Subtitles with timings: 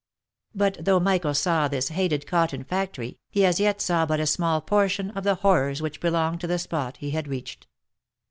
[0.55, 4.59] But though Michael saw this hated cotton factory, he as yet saw but a small
[4.59, 7.67] portion of the horrors which belonged to the spot he had reached.